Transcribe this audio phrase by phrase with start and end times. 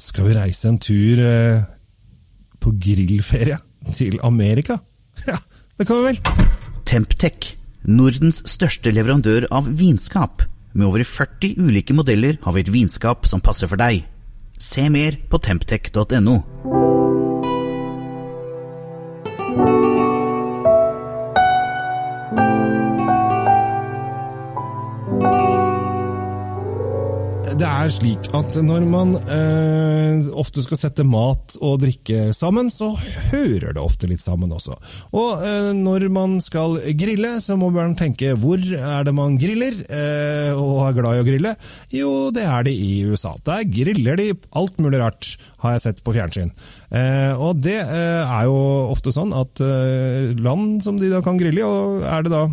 [0.00, 1.60] Skal vi reise en tur eh,
[2.60, 3.58] på grillferie
[3.92, 4.80] til Amerika?
[5.28, 5.36] Ja,
[5.76, 6.20] det kan vi vel.
[6.88, 7.50] Temptec,
[7.84, 10.46] Nordens største leverandør av vinskap.
[10.72, 14.06] Med over 40 ulike modeller har vi et vinskap som passer for deg.
[14.56, 16.38] Se mer på temptec.no.
[27.50, 32.92] Det er slik at når man eh, ofte skal sette mat og drikke sammen, så
[33.32, 34.76] hører det ofte litt sammen også.
[35.18, 39.74] Og eh, når man skal grille, så må man tenke hvor er det man griller,
[39.90, 41.54] eh, og er glad i å grille?
[41.94, 43.34] Jo, det er det i USA.
[43.48, 45.32] Der griller de alt mulig rart,
[45.64, 46.52] har jeg sett på fjernsyn.
[46.94, 48.60] Eh, og det eh, er jo
[48.92, 52.44] ofte sånn at eh, land som de da kan grille i, og er det da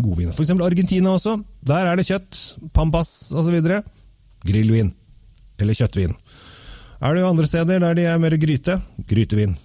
[0.00, 0.32] godvin.
[0.32, 1.36] Eksempel Argentina også.
[1.68, 2.40] Der er det kjøtt,
[2.76, 3.60] pampas osv.
[4.46, 4.92] Grillvin.
[5.60, 6.16] Eller kjøttvin.
[7.04, 8.80] Er jo andre steder der de er mer gryte?
[9.08, 9.56] Grytevin.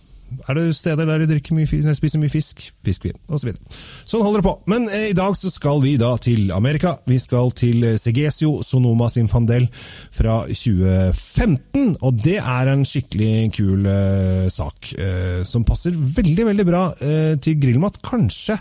[0.48, 2.62] Er det steder der de mye, spiser mye fisk?
[2.86, 3.52] Fiskvin, osv.
[3.52, 4.54] Så sånn holder det på.
[4.72, 6.96] Men eh, i dag så skal vi da til Amerika.
[7.08, 9.68] Vi skal til eh, Segesio Sonoma Sinfandel
[10.16, 11.98] fra 2015.
[12.00, 17.36] Og det er en skikkelig kul eh, sak, eh, som passer veldig, veldig bra eh,
[17.44, 18.00] til grillmat.
[18.06, 18.60] Kanskje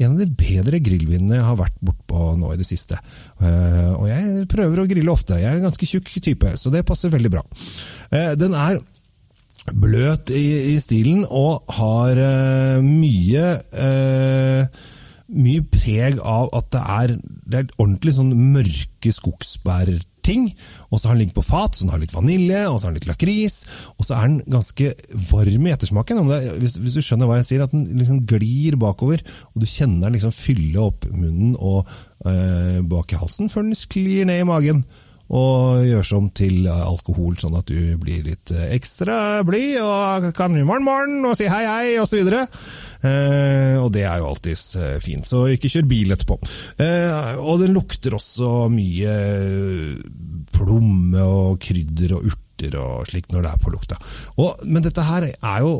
[0.00, 2.98] en av de bedre grillvinene jeg har vært bortpå nå i det siste.
[3.40, 5.38] Eh, og jeg prøver å grille ofte.
[5.40, 7.44] Jeg er en ganske tjukk type, så det passer veldig bra.
[8.10, 8.80] Eh, den er
[9.76, 13.44] bløt i, stilen og har eh, mye
[15.30, 17.12] mye preg av at det er,
[17.46, 19.12] det er ordentlig sånn mørke
[20.30, 20.54] skogsbærting.
[20.90, 22.92] Og så har den ligget på fat, så den har litt vanilje, og så har
[22.92, 23.60] den litt lakris.
[23.98, 24.94] Og så er den ganske
[25.30, 26.22] varm i ettersmaken.
[26.28, 29.22] Det, hvis, hvis du skjønner hva jeg sier, at den liksom glir bakover,
[29.54, 31.86] og du kjenner den liksom fylle opp munnen og
[32.26, 34.84] eh, bak i halsen før den sklir ned i magen.
[35.30, 40.56] Og gjør om til alkohol, sånn at du blir litt eh, ekstra blid og kan
[40.58, 42.26] morgen, morgen og si hei, hei, osv.
[42.26, 42.50] Eh,
[43.80, 46.36] og det er jo alltids eh, fint, så ikke kjør bil etterpå.
[46.84, 49.14] Eh, og den lukter også mye
[50.54, 54.00] plomme og krydder og urter og slikt når det er på lukta.
[54.36, 55.74] Og, men dette her er jo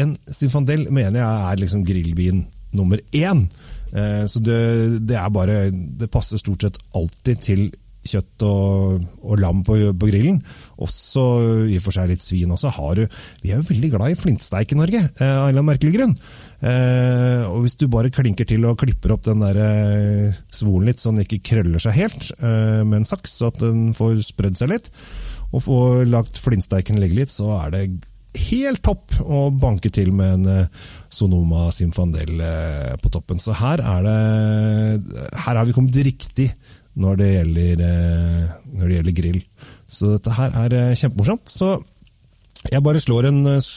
[0.00, 2.44] en Sinfandel mener jeg er liksom grillbien
[2.76, 3.44] nummer én.
[3.92, 4.60] Eh, så det,
[5.06, 7.64] det er bare Det passer stort sett alltid til
[8.06, 10.40] kjøtt og, og lam på, på grillen.
[10.80, 11.24] Også
[11.68, 12.72] i og for seg litt svin også.
[12.76, 13.04] Har du,
[13.42, 15.96] vi er jo veldig glad i flintsteik i Norge, eh, av en eller annen merkelig
[15.98, 16.14] grunn.
[16.60, 21.00] Eh, og hvis du bare klinker til og klipper opp den der eh, svolen litt,
[21.00, 24.60] så den ikke krøller seg helt eh, med en saks, så at den får spredd
[24.60, 24.90] seg litt,
[25.50, 27.84] og får lagt flintsteiken ligge litt, så er det
[28.50, 32.38] helt topp å banke til med en eh, Sonoma Simfandel
[33.02, 33.40] på toppen.
[33.42, 36.46] Så her er det Her har vi kommet riktig
[36.98, 39.40] når det gjelder, eh, når det gjelder grill.
[39.90, 41.50] Så dette her er eh, kjempemorsomt.
[41.50, 41.78] Så
[42.68, 43.68] jeg bare slår en eh,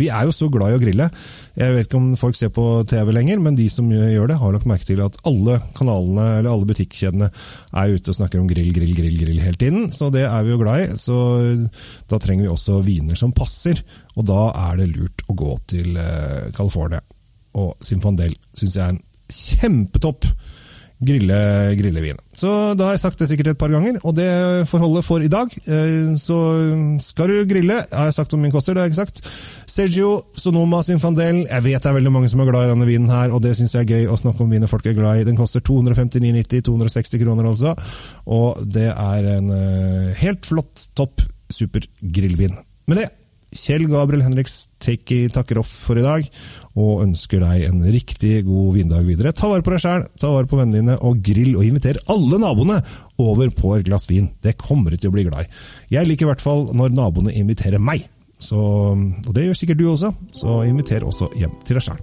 [0.00, 1.08] Vi er jo så glad i å grille.
[1.58, 4.54] Jeg vet ikke om folk ser på TV lenger, men de som gjør det, har
[4.56, 8.72] lagt merke til at alle kanalene eller alle butikkjedene er ute og snakker om grill,
[8.74, 9.90] grill, grill grill hele tiden.
[9.92, 11.00] Så det er vi jo glad i.
[11.00, 11.16] Så
[12.08, 13.84] da trenger vi også viner som passer.
[14.16, 16.00] Og da er det lurt å gå til
[16.56, 17.04] California.
[17.60, 20.26] Og Sinfandel syns jeg er en kjempetopp
[21.02, 21.36] grille,
[21.78, 22.18] grillevin.
[22.36, 22.48] Så
[22.78, 24.28] da har jeg sagt det sikkert et par ganger, og det
[24.70, 25.52] får holde for i dag.
[25.66, 26.36] Eh, Så
[27.02, 29.22] skal du grille, har jeg sagt om min koster, det har jeg ikke sagt.
[29.66, 33.10] Sergio Sonoma Sinfandel, jeg vet det er veldig mange som er glad i denne vinen
[33.10, 35.26] her, og det syns jeg er gøy å snakke om viner folk er glad i.
[35.28, 37.74] Den koster 259,90, 260 kroner altså,
[38.26, 42.54] og det er en eh, helt flott, topp, super grillvin.
[42.86, 43.10] Med det
[43.52, 46.28] Kjell Gabriel Henriks takker off for i dag,
[46.72, 49.34] og ønsker deg en riktig god vindag videre.
[49.36, 52.40] Ta vare på deg sjæl, ta vare på vennene dine, og grill og inviter alle
[52.40, 52.80] naboene
[53.20, 54.30] over på et glass vin.
[54.42, 55.62] Det kommer du til å bli glad i.
[55.98, 58.06] Jeg liker i hvert fall når naboene inviterer meg,
[58.42, 58.58] så,
[58.96, 62.00] og det gjør sikkert du også, så inviter også hjem til deg sjæl.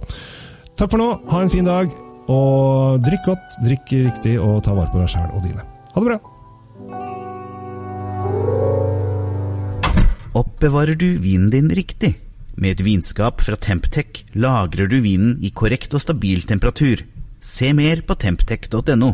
[0.78, 1.90] Takk for nå, ha en fin dag,
[2.30, 5.66] og drikk godt, drikk riktig, og ta vare på deg sjæl og dine.
[5.90, 6.39] Ha det bra!
[10.30, 12.12] Oppbevarer du vinen din riktig?
[12.54, 17.02] Med et vinskap fra Temptec lagrer du vinen i korrekt og stabil temperatur.
[17.42, 19.10] Se mer på temptec.no.